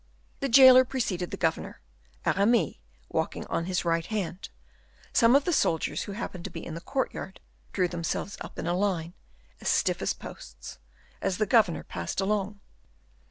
[0.39, 1.79] The jailer preceded the governor,
[2.25, 2.77] Aramis
[3.09, 4.49] walking on his right hand;
[5.13, 7.39] some of the soldiers who happened to be in the courtyard
[7.71, 9.13] drew themselves up in a line,
[9.61, 10.79] as stiff as posts,
[11.21, 12.61] as the governor passed along.